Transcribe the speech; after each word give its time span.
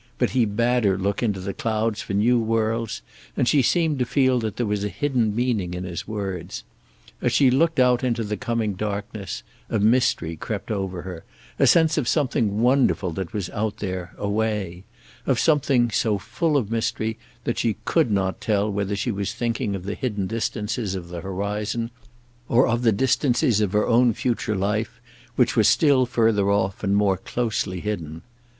But 0.17 0.31
he 0.31 0.45
bade 0.45 0.83
her 0.83 0.97
look 0.97 1.21
into 1.21 1.39
the 1.39 1.53
clouds 1.53 2.01
for 2.01 2.15
new 2.15 2.39
worlds, 2.39 3.03
and 3.37 3.47
she 3.47 3.61
seemed 3.61 3.99
to 3.99 4.05
feel 4.07 4.39
that 4.39 4.57
there 4.57 4.65
was 4.65 4.83
a 4.83 4.87
hidden 4.89 5.35
meaning 5.35 5.75
in 5.75 5.83
his 5.83 6.07
words. 6.07 6.63
As 7.21 7.31
she 7.31 7.51
looked 7.51 7.79
out 7.79 8.03
into 8.03 8.23
the 8.23 8.35
coming 8.35 8.73
darkness, 8.73 9.43
a 9.69 9.77
mystery 9.77 10.35
crept 10.35 10.71
over 10.71 11.03
her, 11.03 11.23
a 11.59 11.67
sense 11.67 11.99
of 11.99 12.07
something 12.07 12.61
wonderful 12.61 13.11
that 13.11 13.31
was 13.31 13.51
out 13.51 13.77
there, 13.77 14.15
away, 14.17 14.85
of 15.27 15.39
something 15.39 15.91
so 15.91 16.17
full 16.17 16.57
of 16.57 16.71
mystery 16.71 17.19
that 17.43 17.59
she 17.59 17.75
could 17.85 18.09
not 18.09 18.41
tell 18.41 18.71
whether 18.71 18.95
she 18.95 19.11
was 19.11 19.35
thinking 19.35 19.75
of 19.75 19.83
the 19.83 19.93
hidden 19.93 20.25
distances 20.25 20.95
of 20.95 21.09
the 21.09 21.21
horizon, 21.21 21.91
or 22.49 22.65
of 22.67 22.81
the 22.81 22.91
distances 22.91 23.61
of 23.61 23.71
her 23.73 23.85
own 23.85 24.15
future 24.15 24.55
life, 24.55 24.99
which 25.35 25.55
were 25.55 25.63
still 25.63 26.07
further 26.07 26.49
off 26.49 26.83
and 26.83 26.95
more 26.95 27.17
closely 27.17 27.79
hidden. 27.79 28.23